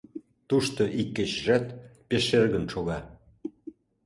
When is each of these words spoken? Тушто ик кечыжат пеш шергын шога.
Тушто 0.49 0.81
ик 0.99 1.09
кечыжат 1.15 1.65
пеш 2.07 2.23
шергын 2.29 2.65
шога. 2.73 2.99